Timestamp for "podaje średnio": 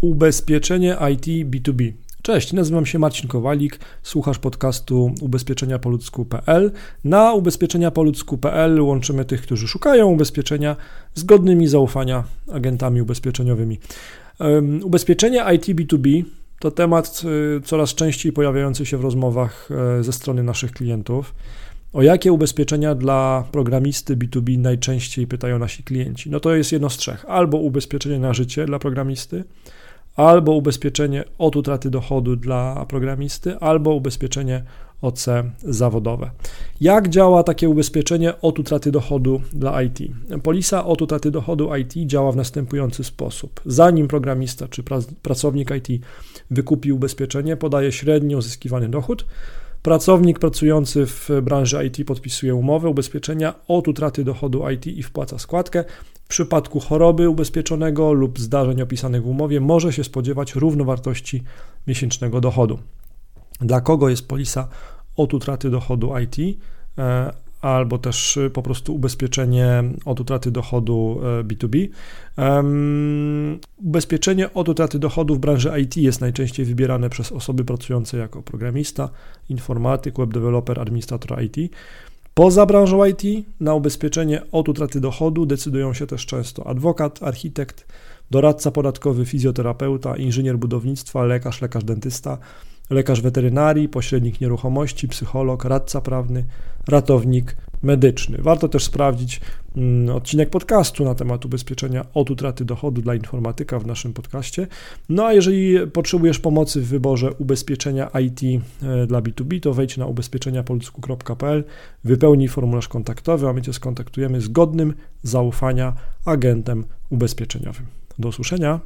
47.56-48.38